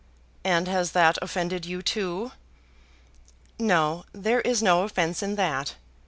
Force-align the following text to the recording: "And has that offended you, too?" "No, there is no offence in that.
"And 0.43 0.67
has 0.67 0.93
that 0.93 1.19
offended 1.21 1.63
you, 1.63 1.83
too?" 1.83 2.31
"No, 3.59 4.03
there 4.13 4.41
is 4.41 4.63
no 4.63 4.81
offence 4.81 5.21
in 5.21 5.35
that. 5.35 5.75